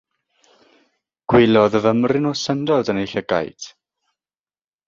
Gwelodd 1.33 1.77
fymryn 1.85 2.27
o 2.31 2.33
syndod 2.47 2.93
yn 2.95 3.05
ei 3.05 3.11
llygaid. 3.15 3.73